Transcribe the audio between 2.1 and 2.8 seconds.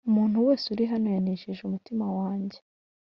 wanjye